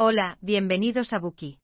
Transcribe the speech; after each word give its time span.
Hola, 0.00 0.38
bienvenidos 0.40 1.12
a 1.12 1.18
Buki. 1.18 1.58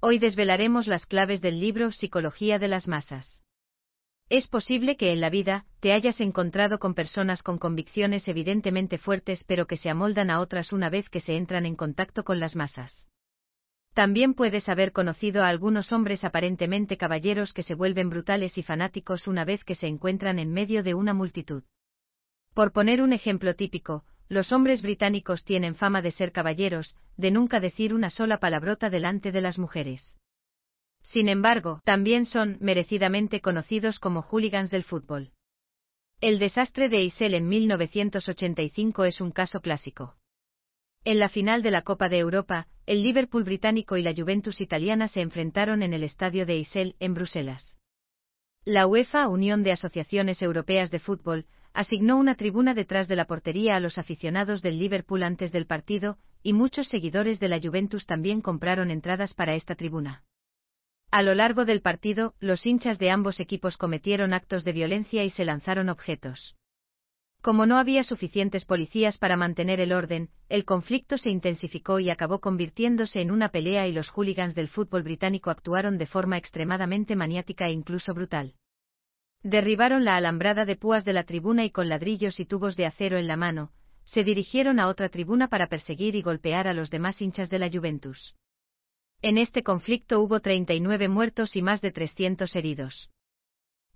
Hoy 0.00 0.18
desvelaremos 0.18 0.86
las 0.86 1.04
claves 1.04 1.42
del 1.42 1.60
libro 1.60 1.92
Psicología 1.92 2.58
de 2.58 2.66
las 2.66 2.88
Masas. 2.88 3.42
Es 4.30 4.48
posible 4.48 4.96
que 4.96 5.12
en 5.12 5.20
la 5.20 5.28
vida 5.28 5.66
te 5.80 5.92
hayas 5.92 6.22
encontrado 6.22 6.78
con 6.78 6.94
personas 6.94 7.42
con 7.42 7.58
convicciones 7.58 8.26
evidentemente 8.26 8.96
fuertes 8.96 9.44
pero 9.44 9.66
que 9.66 9.76
se 9.76 9.90
amoldan 9.90 10.30
a 10.30 10.40
otras 10.40 10.72
una 10.72 10.88
vez 10.88 11.10
que 11.10 11.20
se 11.20 11.36
entran 11.36 11.66
en 11.66 11.76
contacto 11.76 12.24
con 12.24 12.40
las 12.40 12.56
masas. 12.56 13.06
También 13.92 14.32
puedes 14.32 14.70
haber 14.70 14.92
conocido 14.92 15.44
a 15.44 15.48
algunos 15.50 15.92
hombres 15.92 16.24
aparentemente 16.24 16.96
caballeros 16.96 17.52
que 17.52 17.62
se 17.62 17.74
vuelven 17.74 18.08
brutales 18.08 18.56
y 18.56 18.62
fanáticos 18.62 19.26
una 19.26 19.44
vez 19.44 19.62
que 19.62 19.74
se 19.74 19.88
encuentran 19.88 20.38
en 20.38 20.54
medio 20.54 20.82
de 20.82 20.94
una 20.94 21.12
multitud. 21.12 21.64
Por 22.54 22.72
poner 22.72 23.02
un 23.02 23.12
ejemplo 23.12 23.54
típico, 23.54 24.06
los 24.32 24.50
hombres 24.50 24.80
británicos 24.80 25.44
tienen 25.44 25.74
fama 25.74 26.00
de 26.00 26.10
ser 26.10 26.32
caballeros, 26.32 26.96
de 27.18 27.30
nunca 27.30 27.60
decir 27.60 27.92
una 27.92 28.08
sola 28.08 28.38
palabrota 28.38 28.88
delante 28.88 29.30
de 29.30 29.42
las 29.42 29.58
mujeres. 29.58 30.16
Sin 31.02 31.28
embargo, 31.28 31.82
también 31.84 32.24
son 32.24 32.56
merecidamente 32.58 33.42
conocidos 33.42 33.98
como 33.98 34.22
hooligans 34.22 34.70
del 34.70 34.84
fútbol. 34.84 35.32
El 36.22 36.38
desastre 36.38 36.88
de 36.88 37.02
Isel 37.02 37.34
en 37.34 37.46
1985 37.46 39.04
es 39.04 39.20
un 39.20 39.32
caso 39.32 39.60
clásico. 39.60 40.16
En 41.04 41.18
la 41.18 41.28
final 41.28 41.62
de 41.62 41.70
la 41.70 41.82
Copa 41.82 42.08
de 42.08 42.18
Europa, 42.18 42.68
el 42.86 43.02
Liverpool 43.02 43.44
británico 43.44 43.98
y 43.98 44.02
la 44.02 44.14
Juventus 44.16 44.62
italiana 44.62 45.08
se 45.08 45.20
enfrentaron 45.20 45.82
en 45.82 45.92
el 45.92 46.04
estadio 46.04 46.46
de 46.46 46.56
Isel, 46.56 46.96
en 47.00 47.12
Bruselas. 47.12 47.76
La 48.64 48.86
UEFA, 48.86 49.28
Unión 49.28 49.62
de 49.62 49.72
Asociaciones 49.72 50.40
Europeas 50.40 50.90
de 50.90 51.00
Fútbol, 51.00 51.44
asignó 51.74 52.16
una 52.16 52.34
tribuna 52.34 52.74
detrás 52.74 53.08
de 53.08 53.16
la 53.16 53.26
portería 53.26 53.76
a 53.76 53.80
los 53.80 53.98
aficionados 53.98 54.62
del 54.62 54.78
Liverpool 54.78 55.22
antes 55.22 55.52
del 55.52 55.66
partido, 55.66 56.18
y 56.42 56.52
muchos 56.52 56.88
seguidores 56.88 57.40
de 57.40 57.48
la 57.48 57.60
Juventus 57.60 58.06
también 58.06 58.40
compraron 58.40 58.90
entradas 58.90 59.34
para 59.34 59.54
esta 59.54 59.74
tribuna. 59.74 60.24
A 61.10 61.22
lo 61.22 61.34
largo 61.34 61.64
del 61.64 61.82
partido, 61.82 62.34
los 62.40 62.64
hinchas 62.66 62.98
de 62.98 63.10
ambos 63.10 63.38
equipos 63.38 63.76
cometieron 63.76 64.32
actos 64.32 64.64
de 64.64 64.72
violencia 64.72 65.24
y 65.24 65.30
se 65.30 65.44
lanzaron 65.44 65.88
objetos. 65.88 66.56
Como 67.42 67.66
no 67.66 67.76
había 67.76 68.04
suficientes 68.04 68.64
policías 68.64 69.18
para 69.18 69.36
mantener 69.36 69.80
el 69.80 69.92
orden, 69.92 70.30
el 70.48 70.64
conflicto 70.64 71.18
se 71.18 71.28
intensificó 71.28 71.98
y 71.98 72.08
acabó 72.08 72.40
convirtiéndose 72.40 73.20
en 73.20 73.30
una 73.32 73.48
pelea 73.48 73.88
y 73.88 73.92
los 73.92 74.10
hooligans 74.10 74.54
del 74.54 74.68
fútbol 74.68 75.02
británico 75.02 75.50
actuaron 75.50 75.98
de 75.98 76.06
forma 76.06 76.38
extremadamente 76.38 77.16
maniática 77.16 77.66
e 77.66 77.72
incluso 77.72 78.14
brutal. 78.14 78.54
Derribaron 79.42 80.04
la 80.04 80.16
alambrada 80.16 80.64
de 80.64 80.76
púas 80.76 81.04
de 81.04 81.12
la 81.12 81.24
tribuna 81.24 81.64
y 81.64 81.70
con 81.70 81.88
ladrillos 81.88 82.38
y 82.38 82.46
tubos 82.46 82.76
de 82.76 82.86
acero 82.86 83.18
en 83.18 83.26
la 83.26 83.36
mano, 83.36 83.72
se 84.04 84.22
dirigieron 84.22 84.78
a 84.78 84.88
otra 84.88 85.08
tribuna 85.08 85.48
para 85.48 85.68
perseguir 85.68 86.14
y 86.14 86.22
golpear 86.22 86.68
a 86.68 86.74
los 86.74 86.90
demás 86.90 87.20
hinchas 87.20 87.50
de 87.50 87.58
la 87.58 87.68
Juventus. 87.68 88.36
En 89.20 89.38
este 89.38 89.62
conflicto 89.62 90.20
hubo 90.20 90.40
39 90.40 91.08
muertos 91.08 91.56
y 91.56 91.62
más 91.62 91.80
de 91.80 91.92
300 91.92 92.54
heridos. 92.54 93.10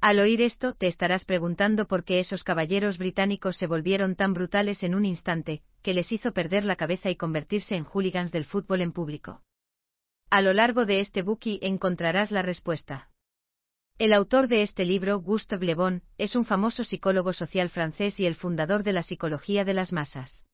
Al 0.00 0.18
oír 0.18 0.42
esto, 0.42 0.74
te 0.74 0.88
estarás 0.88 1.24
preguntando 1.24 1.86
por 1.86 2.04
qué 2.04 2.20
esos 2.20 2.44
caballeros 2.44 2.98
británicos 2.98 3.56
se 3.56 3.66
volvieron 3.66 4.14
tan 4.14 4.34
brutales 4.34 4.82
en 4.82 4.94
un 4.94 5.04
instante, 5.04 5.62
que 5.82 5.94
les 5.94 6.12
hizo 6.12 6.32
perder 6.32 6.64
la 6.64 6.76
cabeza 6.76 7.10
y 7.10 7.16
convertirse 7.16 7.76
en 7.76 7.84
hooligans 7.84 8.30
del 8.30 8.44
fútbol 8.44 8.82
en 8.82 8.92
público. 8.92 9.42
A 10.28 10.42
lo 10.42 10.52
largo 10.52 10.86
de 10.86 11.00
este 11.00 11.22
buki 11.22 11.58
encontrarás 11.62 12.30
la 12.30 12.42
respuesta. 12.42 13.08
El 13.98 14.12
autor 14.12 14.46
de 14.46 14.60
este 14.60 14.84
libro, 14.84 15.20
Gustave 15.20 15.64
Le 15.64 15.74
Bon, 15.74 16.02
es 16.18 16.36
un 16.36 16.44
famoso 16.44 16.84
psicólogo 16.84 17.32
social 17.32 17.70
francés 17.70 18.20
y 18.20 18.26
el 18.26 18.34
fundador 18.34 18.82
de 18.82 18.92
la 18.92 19.02
psicología 19.02 19.64
de 19.64 19.72
las 19.72 19.90
masas. 19.94 20.44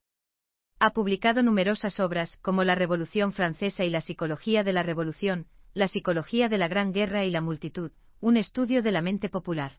Ha 0.79 0.91
publicado 0.91 1.43
numerosas 1.43 1.99
obras, 1.99 2.37
como 2.37 2.63
La 2.63 2.75
Revolución 2.75 3.33
Francesa 3.33 3.83
y 3.83 3.89
la 3.89 3.99
Psicología 3.99 4.63
de 4.63 4.71
la 4.71 4.81
Revolución, 4.81 5.47
La 5.73 5.89
Psicología 5.89 6.47
de 6.47 6.57
la 6.57 6.69
Gran 6.69 6.93
Guerra 6.93 7.25
y 7.25 7.31
la 7.31 7.41
Multitud, 7.41 7.91
un 8.21 8.37
estudio 8.37 8.81
de 8.81 8.93
la 8.93 9.01
mente 9.01 9.27
popular. 9.27 9.73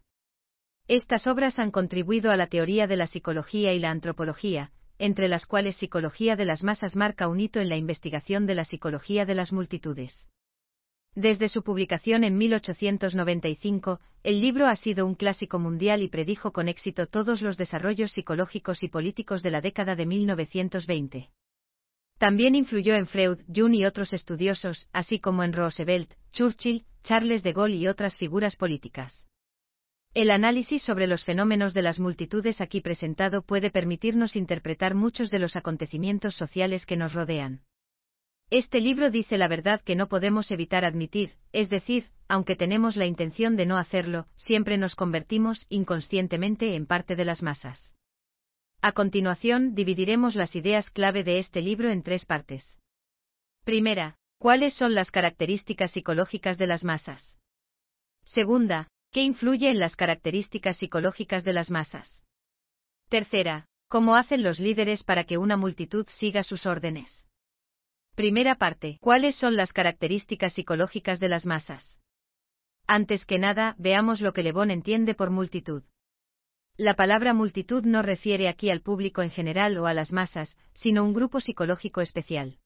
Estas 0.86 1.26
obras 1.26 1.58
han 1.58 1.70
contribuido 1.70 2.30
a 2.30 2.36
la 2.36 2.48
teoría 2.48 2.86
de 2.86 2.98
la 2.98 3.06
psicología 3.06 3.72
y 3.72 3.78
la 3.78 3.90
antropología, 3.90 4.72
entre 4.98 5.26
las 5.26 5.46
cuales 5.46 5.76
Psicología 5.76 6.36
de 6.36 6.44
las 6.44 6.64
Masas 6.64 6.96
marca 6.96 7.28
un 7.28 7.40
hito 7.40 7.60
en 7.60 7.70
la 7.70 7.78
investigación 7.78 8.44
de 8.44 8.56
la 8.56 8.66
psicología 8.66 9.24
de 9.24 9.34
las 9.34 9.52
multitudes. 9.54 10.28
Desde 11.14 11.48
su 11.48 11.62
publicación 11.62 12.24
en 12.24 12.36
1895, 12.36 14.00
el 14.24 14.40
libro 14.40 14.66
ha 14.66 14.74
sido 14.74 15.06
un 15.06 15.14
clásico 15.14 15.60
mundial 15.60 16.02
y 16.02 16.08
predijo 16.08 16.52
con 16.52 16.66
éxito 16.68 17.06
todos 17.06 17.40
los 17.40 17.56
desarrollos 17.56 18.12
psicológicos 18.12 18.82
y 18.82 18.88
políticos 18.88 19.42
de 19.42 19.50
la 19.52 19.60
década 19.60 19.94
de 19.94 20.06
1920. 20.06 21.30
También 22.18 22.56
influyó 22.56 22.94
en 22.94 23.06
Freud, 23.06 23.38
Jung 23.54 23.74
y 23.74 23.84
otros 23.84 24.12
estudiosos, 24.12 24.88
así 24.92 25.20
como 25.20 25.44
en 25.44 25.52
Roosevelt, 25.52 26.12
Churchill, 26.32 26.84
Charles 27.04 27.42
de 27.42 27.52
Gaulle 27.52 27.76
y 27.76 27.86
otras 27.86 28.16
figuras 28.16 28.56
políticas. 28.56 29.28
El 30.14 30.30
análisis 30.30 30.82
sobre 30.82 31.06
los 31.06 31.24
fenómenos 31.24 31.74
de 31.74 31.82
las 31.82 32.00
multitudes 32.00 32.60
aquí 32.60 32.80
presentado 32.80 33.42
puede 33.42 33.70
permitirnos 33.70 34.36
interpretar 34.36 34.94
muchos 34.94 35.30
de 35.30 35.40
los 35.40 35.54
acontecimientos 35.54 36.34
sociales 36.36 36.86
que 36.86 36.96
nos 36.96 37.12
rodean. 37.12 37.62
Este 38.50 38.80
libro 38.80 39.10
dice 39.10 39.38
la 39.38 39.48
verdad 39.48 39.80
que 39.80 39.96
no 39.96 40.08
podemos 40.08 40.50
evitar 40.50 40.84
admitir, 40.84 41.32
es 41.52 41.70
decir, 41.70 42.10
aunque 42.28 42.56
tenemos 42.56 42.96
la 42.96 43.06
intención 43.06 43.56
de 43.56 43.66
no 43.66 43.76
hacerlo, 43.78 44.26
siempre 44.36 44.78
nos 44.78 44.94
convertimos 44.94 45.66
inconscientemente 45.68 46.74
en 46.74 46.86
parte 46.86 47.16
de 47.16 47.24
las 47.24 47.42
masas. 47.42 47.94
A 48.80 48.92
continuación, 48.92 49.74
dividiremos 49.74 50.34
las 50.34 50.54
ideas 50.56 50.90
clave 50.90 51.24
de 51.24 51.38
este 51.38 51.62
libro 51.62 51.90
en 51.90 52.02
tres 52.02 52.26
partes. 52.26 52.78
Primera, 53.64 54.16
¿cuáles 54.38 54.74
son 54.74 54.94
las 54.94 55.10
características 55.10 55.92
psicológicas 55.92 56.58
de 56.58 56.66
las 56.66 56.84
masas? 56.84 57.38
Segunda, 58.24 58.88
¿qué 59.10 59.22
influye 59.22 59.70
en 59.70 59.78
las 59.78 59.96
características 59.96 60.76
psicológicas 60.76 61.44
de 61.44 61.54
las 61.54 61.70
masas? 61.70 62.22
Tercera, 63.08 63.66
¿cómo 63.88 64.16
hacen 64.16 64.42
los 64.42 64.60
líderes 64.60 65.02
para 65.02 65.24
que 65.24 65.38
una 65.38 65.56
multitud 65.56 66.06
siga 66.08 66.42
sus 66.42 66.66
órdenes? 66.66 67.26
Primera 68.14 68.54
parte. 68.54 68.98
¿Cuáles 69.00 69.34
son 69.34 69.56
las 69.56 69.72
características 69.72 70.52
psicológicas 70.52 71.18
de 71.18 71.28
las 71.28 71.46
masas? 71.46 71.98
Antes 72.86 73.26
que 73.26 73.40
nada, 73.40 73.74
veamos 73.76 74.20
lo 74.20 74.32
que 74.32 74.44
Le 74.44 74.52
Bon 74.52 74.70
entiende 74.70 75.16
por 75.16 75.30
multitud. 75.30 75.82
La 76.76 76.94
palabra 76.94 77.34
multitud 77.34 77.82
no 77.84 78.02
refiere 78.02 78.48
aquí 78.48 78.70
al 78.70 78.82
público 78.82 79.22
en 79.22 79.30
general 79.30 79.76
o 79.78 79.86
a 79.86 79.94
las 79.94 80.12
masas, 80.12 80.56
sino 80.74 81.02
un 81.04 81.12
grupo 81.12 81.40
psicológico 81.40 82.02
especial. 82.02 82.58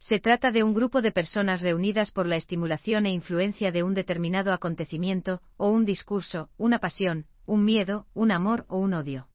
Se 0.00 0.20
trata 0.20 0.50
de 0.50 0.62
un 0.62 0.74
grupo 0.74 1.00
de 1.00 1.12
personas 1.12 1.62
reunidas 1.62 2.10
por 2.10 2.26
la 2.26 2.36
estimulación 2.36 3.06
e 3.06 3.10
influencia 3.10 3.72
de 3.72 3.82
un 3.82 3.94
determinado 3.94 4.52
acontecimiento, 4.52 5.40
o 5.56 5.70
un 5.70 5.86
discurso, 5.86 6.50
una 6.58 6.78
pasión, 6.78 7.26
un 7.46 7.64
miedo, 7.64 8.06
un 8.12 8.32
amor 8.32 8.66
o 8.68 8.76
un 8.76 8.92
odio. 8.92 9.27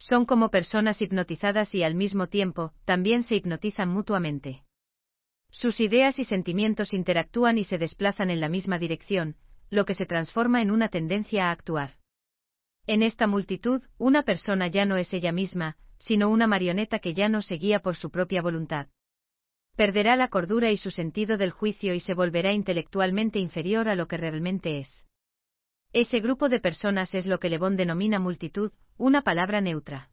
Son 0.00 0.24
como 0.24 0.50
personas 0.50 1.02
hipnotizadas 1.02 1.74
y 1.74 1.82
al 1.82 1.94
mismo 1.94 2.26
tiempo, 2.26 2.72
también 2.86 3.22
se 3.22 3.36
hipnotizan 3.36 3.90
mutuamente. 3.90 4.62
Sus 5.50 5.78
ideas 5.78 6.18
y 6.18 6.24
sentimientos 6.24 6.94
interactúan 6.94 7.58
y 7.58 7.64
se 7.64 7.76
desplazan 7.76 8.30
en 8.30 8.40
la 8.40 8.48
misma 8.48 8.78
dirección, 8.78 9.36
lo 9.68 9.84
que 9.84 9.94
se 9.94 10.06
transforma 10.06 10.62
en 10.62 10.70
una 10.70 10.88
tendencia 10.88 11.48
a 11.48 11.50
actuar. 11.50 11.96
En 12.86 13.02
esta 13.02 13.26
multitud, 13.26 13.82
una 13.98 14.22
persona 14.22 14.68
ya 14.68 14.86
no 14.86 14.96
es 14.96 15.12
ella 15.12 15.32
misma, 15.32 15.76
sino 15.98 16.30
una 16.30 16.46
marioneta 16.46 16.98
que 16.98 17.12
ya 17.12 17.28
no 17.28 17.42
se 17.42 17.56
guía 17.56 17.80
por 17.80 17.94
su 17.94 18.10
propia 18.10 18.40
voluntad. 18.40 18.88
Perderá 19.76 20.16
la 20.16 20.28
cordura 20.28 20.70
y 20.70 20.78
su 20.78 20.90
sentido 20.90 21.36
del 21.36 21.50
juicio 21.50 21.92
y 21.92 22.00
se 22.00 22.14
volverá 22.14 22.52
intelectualmente 22.52 23.38
inferior 23.38 23.88
a 23.90 23.96
lo 23.96 24.08
que 24.08 24.16
realmente 24.16 24.78
es. 24.78 25.04
Ese 25.92 26.20
grupo 26.20 26.48
de 26.48 26.60
personas 26.60 27.14
es 27.14 27.26
lo 27.26 27.38
que 27.38 27.50
Le 27.50 27.58
Bon 27.58 27.76
denomina 27.76 28.18
multitud, 28.18 28.72
una 29.00 29.22
palabra 29.22 29.62
neutra. 29.62 30.10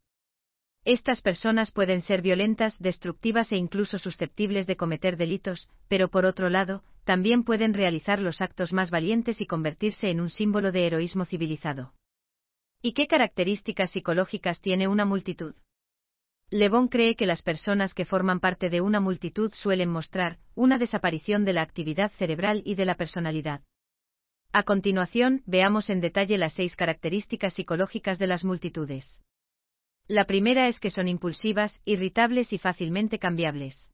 Estas 0.86 1.22
personas 1.22 1.72
pueden 1.72 2.02
ser 2.02 2.22
violentas, 2.22 2.80
destructivas 2.80 3.52
e 3.52 3.58
incluso 3.58 4.00
susceptibles 4.00 4.66
de 4.66 4.78
cometer 4.78 5.18
delitos, 5.18 5.68
pero 5.90 6.08
por 6.08 6.26
otro 6.26 6.50
lado, 6.50 6.84
también 7.04 7.44
pueden 7.44 7.74
realizar 7.74 8.22
los 8.22 8.42
actos 8.42 8.72
más 8.72 8.90
valientes 8.90 9.42
y 9.42 9.46
convertirse 9.46 10.10
en 10.10 10.22
un 10.22 10.30
símbolo 10.30 10.72
de 10.72 10.88
heroísmo 10.88 11.26
civilizado. 11.26 11.94
¿Y 12.82 12.94
qué 12.94 13.08
características 13.08 13.92
psicológicas 13.92 14.62
tiene 14.62 14.88
una 14.88 15.04
multitud? 15.04 15.54
Le 16.50 16.70
Bon 16.70 16.88
cree 16.88 17.16
que 17.18 17.26
las 17.26 17.42
personas 17.42 17.94
que 17.94 18.06
forman 18.06 18.40
parte 18.40 18.70
de 18.70 18.80
una 18.80 19.02
multitud 19.02 19.52
suelen 19.54 19.90
mostrar 19.90 20.38
una 20.56 20.78
desaparición 20.78 21.44
de 21.44 21.52
la 21.52 21.62
actividad 21.62 22.10
cerebral 22.14 22.62
y 22.64 22.76
de 22.76 22.86
la 22.86 22.96
personalidad. 22.96 23.64
A 24.52 24.64
continuación, 24.64 25.44
veamos 25.46 25.90
en 25.90 26.02
detalle 26.02 26.38
las 26.38 26.54
seis 26.54 26.76
características 26.76 27.54
psicológicas 27.54 28.18
de 28.18 28.28
las 28.28 28.44
multitudes. 28.44 29.22
La 30.08 30.26
primera 30.26 30.68
es 30.68 30.80
que 30.80 30.90
son 30.90 31.08
impulsivas, 31.08 31.82
irritables 31.84 32.54
y 32.54 32.58
fácilmente 32.58 33.20
cambiables. 33.20 33.90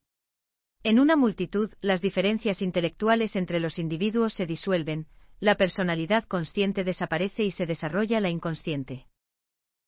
En 0.83 0.99
una 0.99 1.15
multitud, 1.15 1.71
las 1.81 2.01
diferencias 2.01 2.61
intelectuales 2.61 3.35
entre 3.35 3.59
los 3.59 3.79
individuos 3.79 4.33
se 4.33 4.45
disuelven, 4.45 5.07
la 5.39 5.55
personalidad 5.55 6.25
consciente 6.25 6.83
desaparece 6.83 7.43
y 7.43 7.51
se 7.51 7.65
desarrolla 7.65 8.19
la 8.19 8.29
inconsciente. 8.29 9.07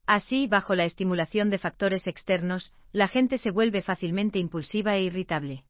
Así, 0.08 0.48
bajo 0.48 0.76
la 0.76 0.86
estimulación 0.86 1.50
de 1.50 1.58
factores 1.58 2.08
externos, 2.08 2.72
la 2.92 3.08
gente 3.08 3.38
se 3.38 3.52
vuelve 3.52 3.82
fácilmente 3.82 4.40
impulsiva 4.40 4.96
e 4.96 5.04
irritable. 5.04 5.66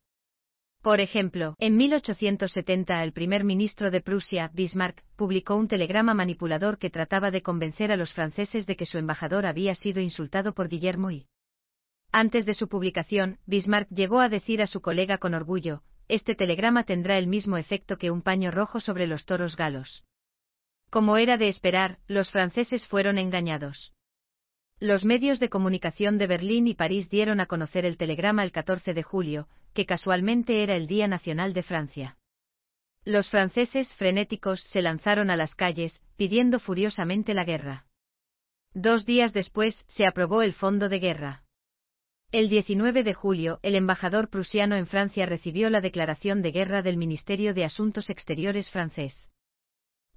Por 0.85 1.01
ejemplo, 1.01 1.55
en 1.57 1.77
1870 1.77 3.03
el 3.03 3.11
primer 3.11 3.43
ministro 3.43 3.89
de 3.89 4.01
Prusia, 4.01 4.51
Bismarck, 4.53 5.01
publicó 5.15 5.55
un 5.55 5.67
telegrama 5.67 6.13
manipulador 6.13 6.77
que 6.77 6.91
trataba 6.91 7.31
de 7.31 7.41
convencer 7.41 7.91
a 7.91 7.95
los 7.95 8.13
franceses 8.13 8.67
de 8.67 8.75
que 8.75 8.85
su 8.85 8.99
embajador 8.99 9.47
había 9.47 9.73
sido 9.73 9.99
insultado 9.99 10.53
por 10.53 10.69
Guillermo 10.69 11.09
y. 11.09 11.25
Antes 12.11 12.45
de 12.45 12.53
su 12.53 12.67
publicación, 12.67 13.39
Bismarck 13.47 13.89
llegó 13.89 14.19
a 14.19 14.29
decir 14.29 14.61
a 14.61 14.67
su 14.67 14.79
colega 14.79 15.17
con 15.17 15.33
orgullo, 15.33 15.81
este 16.07 16.35
telegrama 16.35 16.83
tendrá 16.83 17.17
el 17.17 17.25
mismo 17.25 17.57
efecto 17.57 17.97
que 17.97 18.11
un 18.11 18.21
paño 18.21 18.51
rojo 18.51 18.79
sobre 18.79 19.07
los 19.07 19.25
toros 19.25 19.55
galos. 19.55 20.03
Como 20.91 21.17
era 21.17 21.39
de 21.39 21.47
esperar, 21.47 21.97
los 22.07 22.29
franceses 22.29 22.85
fueron 22.85 23.17
engañados. 23.17 23.94
Los 24.79 25.05
medios 25.05 25.39
de 25.39 25.49
comunicación 25.49 26.17
de 26.17 26.27
Berlín 26.27 26.67
y 26.67 26.73
París 26.73 27.09
dieron 27.09 27.39
a 27.39 27.45
conocer 27.45 27.85
el 27.85 27.97
telegrama 27.97 28.43
el 28.43 28.51
14 28.51 28.93
de 28.93 29.03
julio, 29.03 29.47
que 29.73 29.85
casualmente 29.85 30.63
era 30.63 30.75
el 30.75 30.87
Día 30.87 31.07
Nacional 31.07 31.53
de 31.53 31.63
Francia. 31.63 32.17
Los 33.05 33.29
franceses 33.29 33.87
frenéticos 33.95 34.61
se 34.61 34.81
lanzaron 34.81 35.29
a 35.29 35.37
las 35.37 35.55
calles, 35.55 36.01
pidiendo 36.17 36.59
furiosamente 36.59 37.33
la 37.33 37.45
guerra. 37.45 37.85
Dos 38.73 39.05
días 39.05 39.31
después 39.31 39.85
se 39.87 40.05
aprobó 40.05 40.41
el 40.41 40.53
fondo 40.53 40.89
de 40.89 40.99
guerra. 40.99 41.43
El 42.31 42.49
19 42.49 43.03
de 43.03 43.13
julio, 43.13 43.59
el 43.61 43.75
embajador 43.75 44.29
prusiano 44.29 44.75
en 44.75 44.87
Francia 44.87 45.25
recibió 45.25 45.69
la 45.69 45.79
declaración 45.79 46.41
de 46.41 46.51
guerra 46.51 46.81
del 46.81 46.97
Ministerio 46.97 47.53
de 47.53 47.63
Asuntos 47.63 48.09
Exteriores 48.09 48.69
francés. 48.71 49.29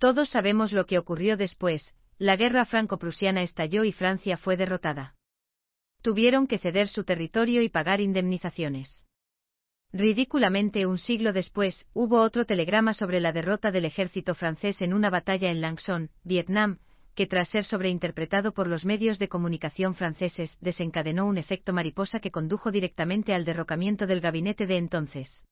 Todos 0.00 0.30
sabemos 0.30 0.72
lo 0.72 0.86
que 0.86 0.98
ocurrió 0.98 1.36
después, 1.36 1.94
la 2.18 2.36
guerra 2.36 2.64
franco-prusiana 2.64 3.42
estalló 3.42 3.84
y 3.84 3.92
Francia 3.92 4.36
fue 4.36 4.56
derrotada. 4.56 5.14
Tuvieron 6.02 6.48
que 6.48 6.58
ceder 6.58 6.88
su 6.88 7.04
territorio 7.04 7.62
y 7.62 7.68
pagar 7.68 8.00
indemnizaciones. 8.00 9.04
Ridículamente 9.92 10.84
un 10.84 10.98
siglo 10.98 11.32
después, 11.32 11.86
hubo 11.94 12.20
otro 12.20 12.44
telegrama 12.44 12.92
sobre 12.92 13.20
la 13.20 13.32
derrota 13.32 13.70
del 13.70 13.84
ejército 13.84 14.34
francés 14.34 14.82
en 14.82 14.94
una 14.94 15.10
batalla 15.10 15.50
en 15.50 15.60
Lang 15.60 15.78
Son, 15.78 16.10
Vietnam, 16.24 16.78
que 17.14 17.26
tras 17.26 17.48
ser 17.48 17.64
sobreinterpretado 17.64 18.52
por 18.52 18.66
los 18.66 18.84
medios 18.84 19.18
de 19.18 19.28
comunicación 19.28 19.94
franceses, 19.94 20.58
desencadenó 20.60 21.26
un 21.26 21.38
efecto 21.38 21.72
mariposa 21.72 22.18
que 22.18 22.32
condujo 22.32 22.70
directamente 22.70 23.32
al 23.32 23.44
derrocamiento 23.44 24.06
del 24.06 24.20
gabinete 24.20 24.66
de 24.66 24.76
entonces. 24.76 25.44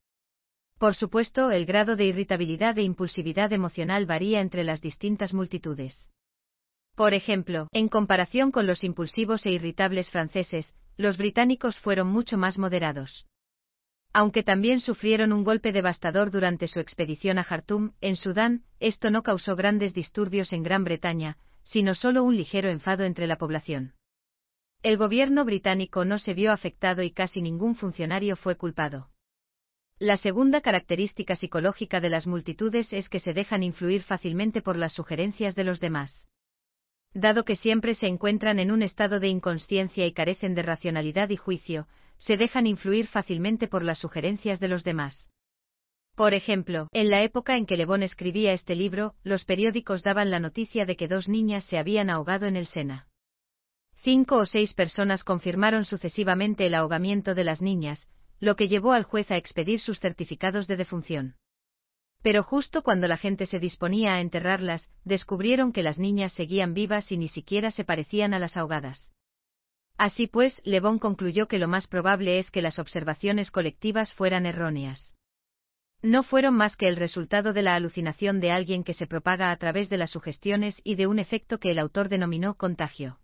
Por 0.79 0.95
supuesto, 0.97 1.51
el 1.51 1.65
grado 1.65 1.97
de 1.97 2.07
irritabilidad 2.07 2.77
e 2.77 2.83
impulsividad 2.83 3.53
emocional 3.53 4.05
varía 4.05 4.41
entre 4.41 4.65
las 4.65 4.81
distintas 4.81 5.33
multitudes. 5.33 6.11
Por 6.97 7.13
ejemplo, 7.13 7.69
en 7.73 7.89
comparación 7.89 8.51
con 8.51 8.67
los 8.67 8.83
impulsivos 8.83 9.45
e 9.45 9.51
irritables 9.51 10.11
franceses, 10.11 10.75
los 10.97 11.19
británicos 11.19 11.79
fueron 11.79 12.07
mucho 12.09 12.39
más 12.39 12.59
moderados. 12.59 13.27
Aunque 14.15 14.43
también 14.43 14.81
sufrieron 14.81 15.35
un 15.35 15.45
golpe 15.45 15.73
devastador 15.73 16.31
durante 16.31 16.69
su 16.69 16.81
expedición 16.81 17.39
a 17.39 17.45
Jartum, 17.45 17.93
en 18.01 18.17
Sudán, 18.17 18.65
esto 18.81 19.11
no 19.11 19.23
causó 19.23 19.57
grandes 19.57 19.93
disturbios 19.93 20.55
en 20.55 20.63
Gran 20.63 20.85
Bretaña, 20.85 21.37
sino 21.65 21.95
solo 21.95 22.25
un 22.25 22.35
ligero 22.35 22.71
enfado 22.71 23.05
entre 23.05 23.27
la 23.27 23.37
población. 23.37 23.93
El 24.83 24.97
gobierno 24.97 25.45
británico 25.45 26.07
no 26.07 26.19
se 26.19 26.33
vio 26.33 26.51
afectado 26.51 27.03
y 27.03 27.11
casi 27.11 27.43
ningún 27.43 27.75
funcionario 27.75 28.37
fue 28.37 28.57
culpado. 28.57 29.11
La 29.99 30.17
segunda 30.17 30.63
característica 30.63 31.37
psicológica 31.37 32.01
de 32.01 32.09
las 32.09 32.27
multitudes 32.27 32.95
es 32.95 33.11
que 33.11 33.21
se 33.21 33.35
dejan 33.35 33.63
influir 33.63 34.03
fácilmente 34.03 34.63
por 34.63 34.79
las 34.79 34.95
sugerencias 34.95 35.55
de 35.55 35.65
los 35.65 35.79
demás 35.79 36.27
dado 37.17 37.45
que 37.45 37.57
siempre 37.57 37.95
se 37.95 38.07
encuentran 38.07 38.59
en 38.59 38.71
un 38.71 38.83
estado 38.83 39.21
de 39.21 39.29
inconsciencia 39.29 40.07
y 40.07 40.13
carecen 40.13 40.55
de 40.55 40.63
racionalidad 40.63 41.31
y 41.31 41.37
juicio, 41.37 41.89
se 42.19 42.37
dejan 42.37 42.67
influir 42.67 43.07
fácilmente 43.07 43.69
por 43.69 43.83
las 43.83 43.99
sugerencias 43.99 44.61
de 44.61 44.69
los 44.69 44.85
demás. 44.85 45.31
Por 46.15 46.35
ejemplo, 46.35 46.89
en 46.93 47.11
la 47.11 47.23
época 47.23 47.57
en 47.57 47.67
que 47.67 47.77
Le 47.77 47.87
Bon 47.87 48.03
escribía 48.03 48.53
este 48.53 48.75
libro, 48.75 49.15
los 49.23 49.45
periódicos 49.45 50.03
daban 50.03 50.31
la 50.31 50.41
noticia 50.41 50.85
de 50.85 50.97
que 50.97 51.09
dos 51.09 51.29
niñas 51.29 51.65
se 51.65 51.79
habían 51.79 52.11
ahogado 52.11 52.47
en 52.47 52.57
el 52.57 52.67
Sena. 52.67 53.07
Cinco 54.03 54.37
o 54.37 54.47
seis 54.47 54.75
personas 54.75 55.25
confirmaron 55.25 55.85
sucesivamente 55.85 56.67
el 56.67 56.75
ahogamiento 56.75 57.35
de 57.35 57.45
las 57.45 57.63
niñas, 57.63 58.09
lo 58.41 58.57
que 58.57 58.69
llevó 58.69 58.93
al 58.93 59.05
juez 59.05 59.31
a 59.31 59.37
expedir 59.37 59.81
sus 59.81 60.01
certificados 60.01 60.67
de 60.67 60.77
defunción. 60.77 61.35
Pero 62.27 62.43
justo 62.43 62.83
cuando 62.83 63.07
la 63.07 63.17
gente 63.17 63.47
se 63.47 63.61
disponía 63.61 64.17
a 64.17 64.21
enterrarlas, 64.21 64.89
descubrieron 65.05 65.73
que 65.73 65.85
las 65.85 65.97
niñas 65.97 66.33
seguían 66.33 66.75
vivas 66.75 67.13
y 67.13 67.17
ni 67.17 67.29
siquiera 67.29 67.71
se 67.71 67.85
parecían 67.85 68.35
a 68.35 68.41
las 68.41 68.57
ahogadas. 68.57 69.13
Así 69.97 70.27
pues, 70.27 70.61
Le 70.65 70.81
Bon 70.81 70.99
concluyó 70.99 71.47
que 71.47 71.61
lo 71.61 71.69
más 71.69 71.87
probable 71.87 72.41
es 72.41 72.51
que 72.51 72.63
las 72.63 72.81
observaciones 72.81 73.53
colectivas 73.53 74.13
fueran 74.13 74.45
erróneas. 74.45 75.15
No 76.03 76.25
fueron 76.25 76.55
más 76.55 76.75
que 76.75 76.89
el 76.89 76.97
resultado 76.97 77.53
de 77.53 77.63
la 77.63 77.77
alucinación 77.77 78.41
de 78.41 78.51
alguien 78.51 78.83
que 78.83 78.95
se 78.95 79.07
propaga 79.07 79.53
a 79.53 79.57
través 79.57 79.89
de 79.89 79.97
las 79.97 80.11
sugestiones 80.11 80.81
y 80.83 80.97
de 80.97 81.07
un 81.07 81.21
efecto 81.21 81.61
que 81.61 81.71
el 81.71 81.79
autor 81.79 82.09
denominó 82.09 82.57
contagio. 82.57 83.21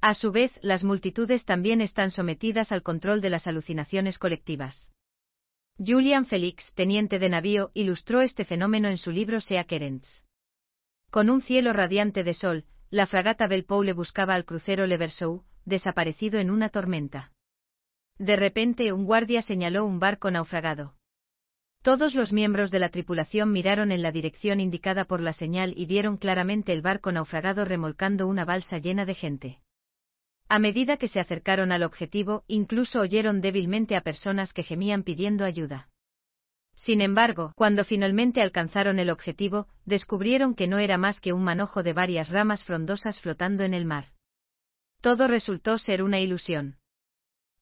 A 0.00 0.14
su 0.14 0.32
vez, 0.32 0.58
las 0.60 0.82
multitudes 0.82 1.44
también 1.44 1.80
están 1.80 2.10
sometidas 2.10 2.72
al 2.72 2.82
control 2.82 3.20
de 3.20 3.30
las 3.30 3.46
alucinaciones 3.46 4.18
colectivas. 4.18 4.90
Julian 5.78 6.26
Felix, 6.26 6.72
teniente 6.74 7.20
de 7.20 7.28
navío, 7.28 7.70
ilustró 7.72 8.20
este 8.20 8.44
fenómeno 8.44 8.88
en 8.88 8.98
su 8.98 9.12
libro 9.12 9.40
Sea 9.40 9.62
Querents. 9.62 10.24
Con 11.10 11.30
un 11.30 11.40
cielo 11.40 11.72
radiante 11.72 12.24
de 12.24 12.34
sol, 12.34 12.64
la 12.90 13.06
fragata 13.06 13.46
Belpoule 13.46 13.92
buscaba 13.92 14.34
al 14.34 14.44
crucero 14.44 14.88
Leversou, 14.88 15.44
desaparecido 15.64 16.40
en 16.40 16.50
una 16.50 16.68
tormenta. 16.68 17.30
De 18.18 18.34
repente 18.34 18.92
un 18.92 19.04
guardia 19.04 19.40
señaló 19.40 19.84
un 19.84 20.00
barco 20.00 20.32
naufragado. 20.32 20.96
Todos 21.82 22.16
los 22.16 22.32
miembros 22.32 22.72
de 22.72 22.80
la 22.80 22.88
tripulación 22.88 23.52
miraron 23.52 23.92
en 23.92 24.02
la 24.02 24.10
dirección 24.10 24.58
indicada 24.58 25.04
por 25.04 25.20
la 25.20 25.32
señal 25.32 25.74
y 25.76 25.86
vieron 25.86 26.16
claramente 26.16 26.72
el 26.72 26.82
barco 26.82 27.12
naufragado 27.12 27.64
remolcando 27.64 28.26
una 28.26 28.44
balsa 28.44 28.78
llena 28.78 29.04
de 29.04 29.14
gente. 29.14 29.58
A 30.50 30.58
medida 30.58 30.96
que 30.96 31.08
se 31.08 31.20
acercaron 31.20 31.72
al 31.72 31.82
objetivo, 31.82 32.44
incluso 32.48 33.00
oyeron 33.00 33.42
débilmente 33.42 33.96
a 33.96 34.00
personas 34.00 34.54
que 34.54 34.62
gemían 34.62 35.02
pidiendo 35.02 35.44
ayuda. 35.44 35.88
Sin 36.74 37.02
embargo, 37.02 37.52
cuando 37.54 37.84
finalmente 37.84 38.40
alcanzaron 38.40 38.98
el 38.98 39.10
objetivo, 39.10 39.68
descubrieron 39.84 40.54
que 40.54 40.66
no 40.66 40.78
era 40.78 40.96
más 40.96 41.20
que 41.20 41.34
un 41.34 41.44
manojo 41.44 41.82
de 41.82 41.92
varias 41.92 42.30
ramas 42.30 42.64
frondosas 42.64 43.20
flotando 43.20 43.62
en 43.64 43.74
el 43.74 43.84
mar. 43.84 44.06
Todo 45.02 45.28
resultó 45.28 45.76
ser 45.76 46.02
una 46.02 46.18
ilusión. 46.18 46.78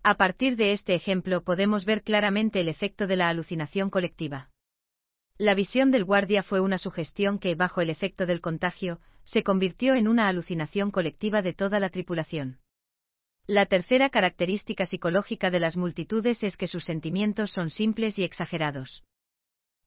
A 0.04 0.14
partir 0.14 0.54
de 0.54 0.72
este 0.72 0.94
ejemplo 0.94 1.42
podemos 1.42 1.86
ver 1.86 2.04
claramente 2.04 2.60
el 2.60 2.68
efecto 2.68 3.08
de 3.08 3.16
la 3.16 3.28
alucinación 3.28 3.90
colectiva. 3.90 4.50
La 5.38 5.54
visión 5.54 5.90
del 5.90 6.04
guardia 6.04 6.44
fue 6.44 6.60
una 6.60 6.78
sugestión 6.78 7.40
que, 7.40 7.56
bajo 7.56 7.80
el 7.80 7.90
efecto 7.90 8.26
del 8.26 8.40
contagio, 8.40 9.00
se 9.24 9.42
convirtió 9.42 9.94
en 9.94 10.06
una 10.06 10.28
alucinación 10.28 10.92
colectiva 10.92 11.42
de 11.42 11.52
toda 11.52 11.80
la 11.80 11.90
tripulación. 11.90 12.60
La 13.48 13.66
tercera 13.66 14.10
característica 14.10 14.86
psicológica 14.86 15.52
de 15.52 15.60
las 15.60 15.76
multitudes 15.76 16.42
es 16.42 16.56
que 16.56 16.66
sus 16.66 16.84
sentimientos 16.84 17.52
son 17.52 17.70
simples 17.70 18.18
y 18.18 18.24
exagerados. 18.24 19.04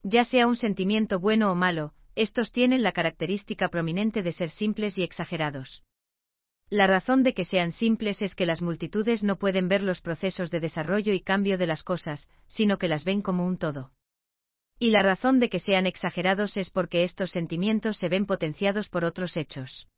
Ya 0.02 0.24
sea 0.24 0.48
un 0.48 0.56
sentimiento 0.56 1.20
bueno 1.20 1.52
o 1.52 1.56
malo, 1.56 1.94
estos 2.16 2.54
tienen 2.54 2.84
la 2.84 2.94
característica 2.94 3.68
prominente 3.68 4.24
de 4.24 4.32
ser 4.32 4.50
simples 4.50 4.98
y 4.98 5.04
exagerados. 5.04 5.84
La 6.70 6.88
razón 6.88 7.22
de 7.24 7.34
que 7.34 7.44
sean 7.44 7.74
simples 7.74 8.22
es 8.22 8.34
que 8.34 8.46
las 8.46 8.62
multitudes 8.62 9.24
no 9.24 9.38
pueden 9.38 9.68
ver 9.68 9.84
los 9.84 10.00
procesos 10.00 10.52
de 10.52 10.62
desarrollo 10.62 11.12
y 11.12 11.20
cambio 11.20 11.58
de 11.58 11.68
las 11.68 11.84
cosas, 11.84 12.30
sino 12.48 12.78
que 12.78 12.88
las 12.88 13.04
ven 13.04 13.22
como 13.22 13.46
un 13.46 13.58
todo. 13.58 13.92
Y 14.78 14.92
la 14.92 15.04
razón 15.04 15.42
de 15.42 15.50
que 15.50 15.60
sean 15.60 15.86
exagerados 15.86 16.56
es 16.56 16.70
porque 16.70 17.04
estos 17.04 17.32
sentimientos 17.32 17.98
se 17.98 18.08
ven 18.08 18.26
potenciados 18.26 18.88
por 18.88 19.04
otros 19.04 19.36
hechos. 19.36 19.90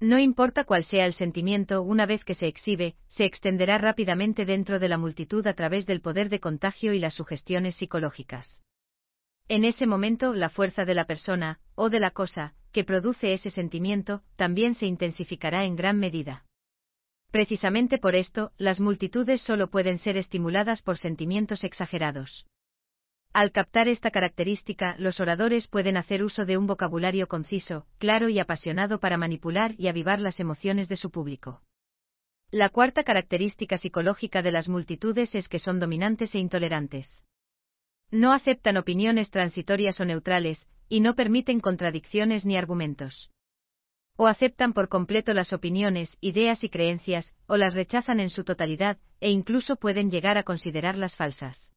No 0.00 0.18
importa 0.18 0.64
cuál 0.64 0.84
sea 0.84 1.06
el 1.06 1.14
sentimiento, 1.14 1.82
una 1.82 2.06
vez 2.06 2.24
que 2.24 2.34
se 2.34 2.46
exhibe, 2.46 2.96
se 3.08 3.24
extenderá 3.24 3.78
rápidamente 3.78 4.44
dentro 4.44 4.78
de 4.78 4.88
la 4.88 4.98
multitud 4.98 5.46
a 5.46 5.54
través 5.54 5.86
del 5.86 6.00
poder 6.00 6.28
de 6.28 6.40
contagio 6.40 6.92
y 6.92 6.98
las 6.98 7.14
sugestiones 7.14 7.76
psicológicas. 7.76 8.60
En 9.48 9.64
ese 9.64 9.86
momento, 9.86 10.34
la 10.34 10.48
fuerza 10.48 10.84
de 10.84 10.94
la 10.94 11.04
persona, 11.04 11.60
o 11.74 11.90
de 11.90 12.00
la 12.00 12.10
cosa, 12.10 12.54
que 12.72 12.84
produce 12.84 13.34
ese 13.34 13.50
sentimiento, 13.50 14.22
también 14.36 14.74
se 14.74 14.86
intensificará 14.86 15.64
en 15.64 15.76
gran 15.76 15.98
medida. 15.98 16.44
Precisamente 17.30 17.98
por 17.98 18.14
esto, 18.14 18.52
las 18.58 18.80
multitudes 18.80 19.40
solo 19.40 19.68
pueden 19.68 19.98
ser 19.98 20.16
estimuladas 20.16 20.82
por 20.82 20.98
sentimientos 20.98 21.62
exagerados. 21.62 22.46
Al 23.34 23.50
captar 23.50 23.88
esta 23.88 24.12
característica, 24.12 24.94
los 24.96 25.18
oradores 25.18 25.66
pueden 25.66 25.96
hacer 25.96 26.22
uso 26.22 26.44
de 26.44 26.56
un 26.56 26.68
vocabulario 26.68 27.26
conciso, 27.26 27.84
claro 27.98 28.28
y 28.28 28.38
apasionado 28.38 29.00
para 29.00 29.16
manipular 29.18 29.74
y 29.76 29.88
avivar 29.88 30.20
las 30.20 30.38
emociones 30.38 30.88
de 30.88 30.96
su 30.96 31.10
público. 31.10 31.60
La 32.52 32.68
cuarta 32.68 33.02
característica 33.02 33.76
psicológica 33.76 34.40
de 34.40 34.52
las 34.52 34.68
multitudes 34.68 35.34
es 35.34 35.48
que 35.48 35.58
son 35.58 35.80
dominantes 35.80 36.32
e 36.36 36.38
intolerantes. 36.38 37.24
No 38.12 38.32
aceptan 38.32 38.76
opiniones 38.76 39.32
transitorias 39.32 40.00
o 40.00 40.04
neutrales, 40.04 40.68
y 40.88 41.00
no 41.00 41.16
permiten 41.16 41.58
contradicciones 41.58 42.46
ni 42.46 42.56
argumentos. 42.56 43.32
O 44.16 44.28
aceptan 44.28 44.72
por 44.72 44.88
completo 44.88 45.34
las 45.34 45.52
opiniones, 45.52 46.16
ideas 46.20 46.62
y 46.62 46.68
creencias, 46.68 47.34
o 47.48 47.56
las 47.56 47.74
rechazan 47.74 48.20
en 48.20 48.30
su 48.30 48.44
totalidad, 48.44 48.98
e 49.18 49.30
incluso 49.30 49.74
pueden 49.74 50.12
llegar 50.12 50.38
a 50.38 50.44
considerarlas 50.44 51.16
falsas. 51.16 51.72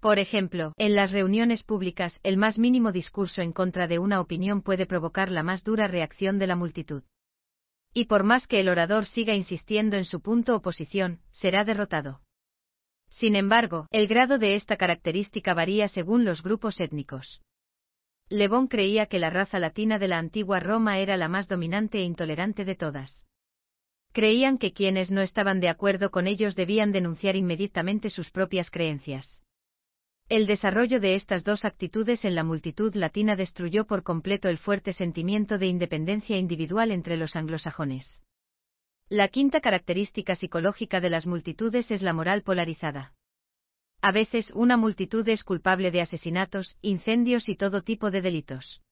Por 0.00 0.18
ejemplo, 0.18 0.72
en 0.76 0.94
las 0.94 1.12
reuniones 1.12 1.62
públicas, 1.62 2.20
el 2.22 2.36
más 2.36 2.58
mínimo 2.58 2.92
discurso 2.92 3.42
en 3.42 3.52
contra 3.52 3.88
de 3.88 3.98
una 3.98 4.20
opinión 4.20 4.62
puede 4.62 4.86
provocar 4.86 5.30
la 5.30 5.42
más 5.42 5.64
dura 5.64 5.88
reacción 5.88 6.38
de 6.38 6.46
la 6.46 6.56
multitud. 6.56 7.02
Y 7.94 8.04
por 8.04 8.24
más 8.24 8.46
que 8.46 8.60
el 8.60 8.68
orador 8.68 9.06
siga 9.06 9.34
insistiendo 9.34 9.96
en 9.96 10.04
su 10.04 10.20
punto 10.20 10.54
o 10.54 10.60
posición, 10.60 11.20
será 11.30 11.64
derrotado. 11.64 12.20
Sin 13.08 13.36
embargo, 13.36 13.86
el 13.90 14.06
grado 14.06 14.38
de 14.38 14.54
esta 14.54 14.76
característica 14.76 15.54
varía 15.54 15.88
según 15.88 16.24
los 16.24 16.42
grupos 16.42 16.78
étnicos. 16.80 17.40
Le 18.28 18.48
Bon 18.48 18.66
creía 18.66 19.06
que 19.06 19.18
la 19.18 19.30
raza 19.30 19.58
latina 19.58 19.98
de 19.98 20.08
la 20.08 20.18
antigua 20.18 20.60
Roma 20.60 20.98
era 20.98 21.16
la 21.16 21.28
más 21.28 21.48
dominante 21.48 21.98
e 21.98 22.02
intolerante 22.02 22.64
de 22.64 22.74
todas. 22.74 23.24
Creían 24.12 24.58
que 24.58 24.72
quienes 24.72 25.10
no 25.10 25.20
estaban 25.20 25.60
de 25.60 25.68
acuerdo 25.68 26.10
con 26.10 26.26
ellos 26.26 26.56
debían 26.56 26.90
denunciar 26.90 27.36
inmediatamente 27.36 28.10
sus 28.10 28.30
propias 28.30 28.70
creencias. 28.70 29.45
El 30.28 30.46
desarrollo 30.46 30.98
de 30.98 31.14
estas 31.14 31.44
dos 31.44 31.64
actitudes 31.64 32.24
en 32.24 32.34
la 32.34 32.42
multitud 32.42 32.92
latina 32.96 33.36
destruyó 33.36 33.86
por 33.86 34.02
completo 34.02 34.48
el 34.48 34.58
fuerte 34.58 34.92
sentimiento 34.92 35.56
de 35.56 35.66
independencia 35.66 36.36
individual 36.36 36.90
entre 36.90 37.16
los 37.16 37.36
anglosajones. 37.36 38.24
La 39.08 39.28
quinta 39.28 39.60
característica 39.60 40.34
psicológica 40.34 41.00
de 41.00 41.10
las 41.10 41.28
multitudes 41.28 41.92
es 41.92 42.02
la 42.02 42.12
moral 42.12 42.42
polarizada. 42.42 43.14
A 44.02 44.10
veces 44.10 44.50
una 44.52 44.76
multitud 44.76 45.28
es 45.28 45.44
culpable 45.44 45.92
de 45.92 46.00
asesinatos, 46.00 46.76
incendios 46.82 47.48
y 47.48 47.54
todo 47.54 47.82
tipo 47.82 48.10
de 48.10 48.20
delitos. 48.20 48.82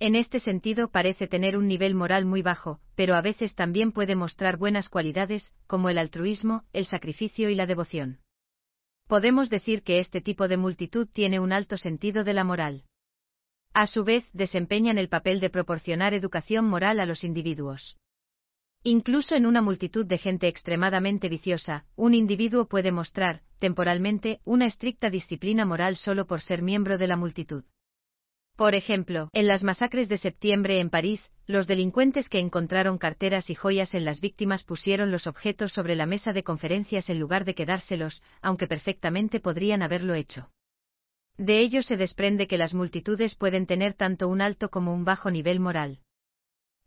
En 0.00 0.16
este 0.16 0.40
sentido 0.40 0.90
parece 0.90 1.28
tener 1.28 1.56
un 1.56 1.68
nivel 1.68 1.94
moral 1.94 2.24
muy 2.24 2.42
bajo, 2.42 2.80
pero 2.96 3.14
a 3.14 3.20
veces 3.20 3.54
también 3.54 3.92
puede 3.92 4.16
mostrar 4.16 4.56
buenas 4.56 4.88
cualidades, 4.88 5.52
como 5.68 5.88
el 5.88 5.98
altruismo, 5.98 6.64
el 6.72 6.86
sacrificio 6.86 7.48
y 7.48 7.54
la 7.54 7.66
devoción. 7.66 8.18
Podemos 9.08 9.48
decir 9.48 9.82
que 9.82 10.00
este 10.00 10.20
tipo 10.20 10.48
de 10.48 10.58
multitud 10.58 11.08
tiene 11.10 11.40
un 11.40 11.50
alto 11.50 11.78
sentido 11.78 12.24
de 12.24 12.34
la 12.34 12.44
moral. 12.44 12.84
A 13.72 13.86
su 13.86 14.04
vez, 14.04 14.28
desempeñan 14.34 14.98
el 14.98 15.08
papel 15.08 15.40
de 15.40 15.48
proporcionar 15.48 16.12
educación 16.12 16.66
moral 16.66 17.00
a 17.00 17.06
los 17.06 17.24
individuos. 17.24 17.96
Incluso 18.82 19.34
en 19.34 19.46
una 19.46 19.62
multitud 19.62 20.04
de 20.04 20.18
gente 20.18 20.46
extremadamente 20.46 21.30
viciosa, 21.30 21.86
un 21.96 22.12
individuo 22.14 22.66
puede 22.68 22.92
mostrar, 22.92 23.40
temporalmente, 23.58 24.40
una 24.44 24.66
estricta 24.66 25.08
disciplina 25.08 25.64
moral 25.64 25.96
solo 25.96 26.26
por 26.26 26.42
ser 26.42 26.60
miembro 26.60 26.98
de 26.98 27.06
la 27.06 27.16
multitud. 27.16 27.64
Por 28.58 28.74
ejemplo, 28.74 29.30
en 29.34 29.46
las 29.46 29.62
masacres 29.62 30.08
de 30.08 30.18
septiembre 30.18 30.80
en 30.80 30.90
París, 30.90 31.30
los 31.46 31.68
delincuentes 31.68 32.28
que 32.28 32.40
encontraron 32.40 32.98
carteras 32.98 33.50
y 33.50 33.54
joyas 33.54 33.94
en 33.94 34.04
las 34.04 34.20
víctimas 34.20 34.64
pusieron 34.64 35.12
los 35.12 35.28
objetos 35.28 35.72
sobre 35.72 35.94
la 35.94 36.06
mesa 36.06 36.32
de 36.32 36.42
conferencias 36.42 37.08
en 37.08 37.20
lugar 37.20 37.44
de 37.44 37.54
quedárselos, 37.54 38.20
aunque 38.42 38.66
perfectamente 38.66 39.38
podrían 39.38 39.80
haberlo 39.80 40.14
hecho. 40.14 40.50
De 41.36 41.60
ello 41.60 41.84
se 41.84 41.96
desprende 41.96 42.48
que 42.48 42.58
las 42.58 42.74
multitudes 42.74 43.36
pueden 43.36 43.64
tener 43.64 43.94
tanto 43.94 44.26
un 44.26 44.40
alto 44.40 44.70
como 44.70 44.92
un 44.92 45.04
bajo 45.04 45.30
nivel 45.30 45.60
moral. 45.60 46.00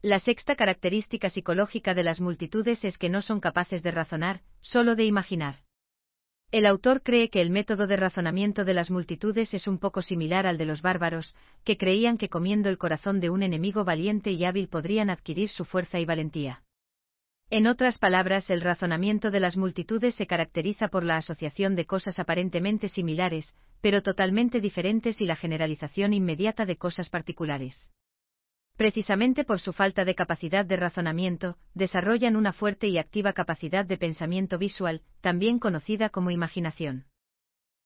La 0.02 0.20
sexta 0.20 0.58
característica 0.58 1.30
psicológica 1.30 1.94
de 1.94 2.04
las 2.04 2.20
multitudes 2.20 2.84
es 2.84 2.98
que 2.98 3.08
no 3.08 3.22
son 3.22 3.40
capaces 3.40 3.82
de 3.82 3.92
razonar, 3.92 4.42
solo 4.60 4.98
de 4.98 5.06
imaginar. 5.06 5.64
El 6.52 6.66
autor 6.66 7.02
cree 7.02 7.30
que 7.30 7.40
el 7.40 7.50
método 7.50 7.88
de 7.88 7.96
razonamiento 7.96 8.66
de 8.66 8.74
las 8.74 8.92
multitudes 8.92 9.54
es 9.54 9.68
un 9.68 9.78
poco 9.78 10.02
similar 10.02 10.46
al 10.46 10.58
de 10.58 10.66
los 10.66 10.82
bárbaros, 10.82 11.34
que 11.64 11.78
creían 11.78 12.18
que 12.18 12.28
comiendo 12.28 12.68
el 12.68 12.78
corazón 12.78 13.22
de 13.22 13.30
un 13.30 13.42
enemigo 13.42 13.86
valiente 13.86 14.32
y 14.32 14.44
hábil 14.44 14.68
podrían 14.68 15.10
adquirir 15.10 15.48
su 15.48 15.64
fuerza 15.64 16.02
y 16.02 16.06
valentía. 16.06 16.62
En 17.50 17.68
otras 17.68 18.00
palabras, 18.00 18.50
el 18.50 18.60
razonamiento 18.60 19.32
de 19.32 19.40
las 19.40 19.56
multitudes 19.56 20.16
se 20.16 20.28
caracteriza 20.28 20.90
por 20.90 21.06
la 21.06 21.16
asociación 21.16 21.78
de 21.78 21.86
cosas 21.86 22.20
aparentemente 22.20 22.90
similares, 22.90 23.54
pero 23.80 24.04
totalmente 24.04 24.60
diferentes 24.60 25.22
y 25.22 25.26
la 25.26 25.38
generalización 25.38 26.12
inmediata 26.12 26.66
de 26.66 26.76
cosas 26.76 27.10
particulares 27.10 27.90
precisamente 28.76 29.44
por 29.44 29.60
su 29.60 29.74
falta 29.74 30.06
de 30.06 30.16
capacidad 30.16 30.66
de 30.66 30.76
razonamiento, 30.76 31.58
desarrollan 31.74 32.36
una 32.36 32.54
fuerte 32.54 32.88
y 32.88 32.98
activa 32.98 33.34
capacidad 33.34 33.86
de 33.86 33.98
pensamiento 33.98 34.58
visual, 34.58 35.02
también 35.22 35.60
conocida 35.60 36.10
como 36.10 36.32
imaginación. 36.32 37.06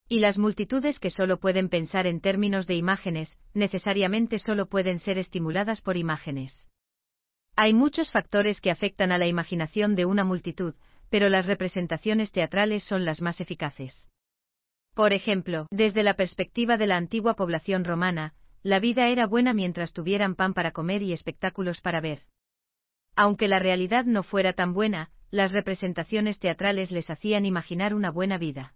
Y 0.07 0.19
las 0.19 0.37
multitudes 0.37 0.99
que 0.99 1.09
solo 1.09 1.39
pueden 1.39 1.69
pensar 1.69 2.05
en 2.05 2.21
términos 2.21 2.67
de 2.67 2.75
imágenes, 2.75 3.37
necesariamente 3.53 4.39
solo 4.39 4.67
pueden 4.67 4.99
ser 4.99 5.17
estimuladas 5.17 5.81
por 5.81 5.97
imágenes. 5.97 6.67
Hay 7.55 7.73
muchos 7.73 8.11
factores 8.11 8.61
que 8.61 8.69
afectan 8.69 9.11
a 9.11 9.17
la 9.17 9.27
imaginación 9.27 9.95
de 9.95 10.05
una 10.05 10.23
multitud, 10.23 10.75
pero 11.09 11.29
las 11.29 11.45
representaciones 11.45 12.31
teatrales 12.31 12.83
son 12.83 13.05
las 13.05 13.21
más 13.21 13.39
eficaces. 13.39 14.07
Por 14.93 15.11
ejemplo, 15.13 15.67
desde 15.71 16.03
la 16.03 16.15
perspectiva 16.15 16.77
de 16.77 16.87
la 16.87 16.97
antigua 16.97 17.35
población 17.35 17.83
romana, 17.83 18.33
la 18.65 18.79
vida 18.79 19.09
era 19.09 19.27
buena 19.27 19.53
mientras 19.53 19.93
tuvieran 19.93 20.33
pan 20.33 20.55
para 20.55 20.71
comer 20.71 21.03
y 21.03 21.13
espectáculos 21.13 21.81
para 21.81 22.01
ver. 22.01 22.23
Aunque 23.15 23.47
la 23.47 23.59
realidad 23.59 24.05
no 24.05 24.23
fuera 24.23 24.53
tan 24.53 24.73
buena, 24.73 25.11
las 25.29 25.51
representaciones 25.51 26.39
teatrales 26.39 26.89
les 26.89 27.11
hacían 27.11 27.45
imaginar 27.45 27.93
una 27.93 28.09
buena 28.09 28.39
vida. 28.39 28.73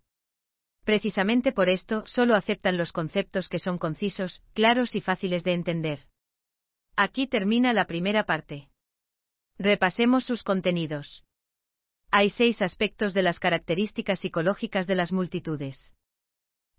Precisamente 0.85 1.51
por 1.51 1.69
esto, 1.69 2.05
solo 2.05 2.35
aceptan 2.35 2.77
los 2.77 2.91
conceptos 2.91 3.49
que 3.49 3.57
son 3.57 3.79
concisos, 3.79 4.43
claros 4.53 4.93
y 4.93 5.01
fáciles 5.01 5.43
de 5.43 5.53
entender. 5.53 6.05
Aquí 6.95 7.25
termina 7.25 7.73
la 7.73 7.85
primera 7.85 8.25
parte. 8.25 8.69
Repasemos 9.57 10.23
sus 10.23 10.43
contenidos. 10.43 11.23
Hay 12.11 12.29
seis 12.29 12.61
aspectos 12.61 13.15
de 13.15 13.23
las 13.23 13.39
características 13.39 14.19
psicológicas 14.19 14.85
de 14.85 14.93
las 14.93 15.11
multitudes. 15.11 15.93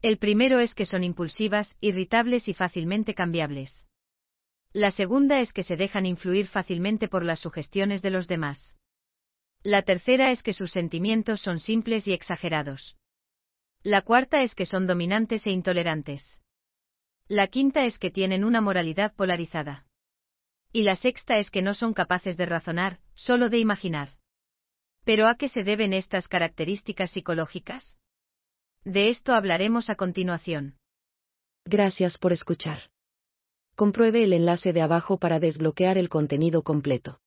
El 0.02 0.16
primero 0.16 0.60
es 0.60 0.74
que 0.74 0.86
son 0.86 1.04
impulsivas, 1.04 1.76
irritables 1.80 2.48
y 2.48 2.54
fácilmente 2.54 3.14
cambiables. 3.14 3.86
La 4.72 4.92
segunda 4.92 5.40
es 5.40 5.52
que 5.52 5.62
se 5.62 5.76
dejan 5.76 6.06
influir 6.06 6.46
fácilmente 6.46 7.08
por 7.08 7.24
las 7.24 7.40
sugestiones 7.40 8.00
de 8.00 8.10
los 8.10 8.26
demás. 8.26 8.76
La 9.62 9.82
tercera 9.82 10.30
es 10.30 10.42
que 10.42 10.54
sus 10.54 10.70
sentimientos 10.70 11.42
son 11.42 11.60
simples 11.60 12.06
y 12.06 12.12
exagerados. 12.12 12.96
La 13.82 14.00
cuarta 14.00 14.42
es 14.42 14.54
que 14.54 14.64
son 14.64 14.86
dominantes 14.86 15.46
e 15.46 15.50
intolerantes. 15.50 16.40
La 17.28 17.48
quinta 17.48 17.84
es 17.84 17.98
que 17.98 18.10
tienen 18.10 18.44
una 18.44 18.62
moralidad 18.62 19.14
polarizada. 19.14 19.86
Y 20.72 20.82
la 20.82 20.96
sexta 20.96 21.36
es 21.36 21.50
que 21.50 21.62
no 21.62 21.74
son 21.74 21.92
capaces 21.92 22.38
de 22.38 22.46
razonar, 22.46 23.00
solo 23.14 23.50
de 23.50 23.58
imaginar. 23.58 24.10
¿Pero 25.04 25.26
a 25.26 25.34
qué 25.34 25.48
se 25.48 25.62
deben 25.62 25.92
estas 25.92 26.26
características 26.26 27.10
psicológicas? 27.10 27.99
De 28.84 29.10
esto 29.10 29.34
hablaremos 29.34 29.90
a 29.90 29.94
continuación. 29.94 30.78
Gracias 31.66 32.16
por 32.16 32.32
escuchar. 32.32 32.90
Compruebe 33.76 34.24
el 34.24 34.32
enlace 34.32 34.72
de 34.72 34.80
abajo 34.80 35.18
para 35.18 35.38
desbloquear 35.38 35.98
el 35.98 36.08
contenido 36.08 36.62
completo. 36.62 37.20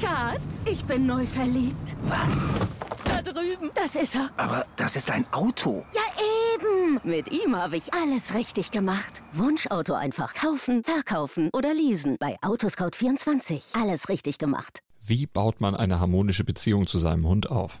Schatz, 0.00 0.66
ich 0.66 0.84
bin 0.84 1.06
neu 1.06 1.26
verliebt. 1.26 1.96
Was? 2.04 2.48
Da 3.04 3.20
drüben. 3.20 3.72
Das 3.74 3.96
ist 3.96 4.14
er. 4.14 4.30
Aber 4.36 4.64
das 4.76 4.94
ist 4.94 5.10
ein 5.10 5.26
Auto. 5.32 5.84
Ja, 5.92 6.02
eben. 6.54 7.00
Mit 7.02 7.32
ihm 7.32 7.56
habe 7.56 7.76
ich 7.76 7.92
alles 7.92 8.32
richtig 8.32 8.70
gemacht. 8.70 9.22
Wunschauto 9.32 9.94
einfach 9.94 10.34
kaufen, 10.34 10.84
verkaufen 10.84 11.50
oder 11.52 11.74
leasen. 11.74 12.16
Bei 12.20 12.36
Autoscout24. 12.42 13.74
Alles 13.80 14.08
richtig 14.08 14.38
gemacht. 14.38 14.78
Wie 15.04 15.26
baut 15.26 15.60
man 15.60 15.74
eine 15.74 15.98
harmonische 15.98 16.44
Beziehung 16.44 16.86
zu 16.86 16.98
seinem 16.98 17.26
Hund 17.26 17.50
auf? 17.50 17.80